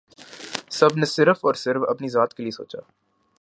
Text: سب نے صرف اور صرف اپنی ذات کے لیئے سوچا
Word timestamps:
سب 0.69 0.97
نے 0.97 1.05
صرف 1.05 1.45
اور 1.45 1.53
صرف 1.53 1.81
اپنی 1.89 2.09
ذات 2.09 2.33
کے 2.33 2.43
لیئے 2.43 2.51
سوچا 2.51 2.79